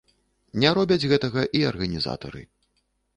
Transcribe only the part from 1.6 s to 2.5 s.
арганізатары.